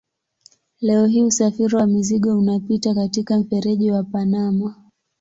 [0.81, 4.75] Leo hii usafiri wa mizigo unapita katika mfereji wa Panama.